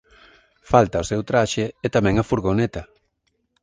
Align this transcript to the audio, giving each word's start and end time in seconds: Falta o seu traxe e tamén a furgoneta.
Falta 0.71 1.03
o 1.03 1.07
seu 1.11 1.21
traxe 1.29 1.65
e 1.85 1.87
tamén 1.95 2.15
a 2.17 2.27
furgoneta. 2.29 2.81